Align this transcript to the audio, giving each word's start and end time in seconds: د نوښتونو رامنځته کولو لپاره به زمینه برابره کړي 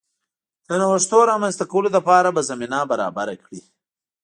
د 0.67 0.69
نوښتونو 0.81 1.29
رامنځته 1.31 1.65
کولو 1.71 1.89
لپاره 1.97 2.27
به 2.35 2.41
زمینه 2.49 2.79
برابره 2.91 3.33
کړي 3.43 3.59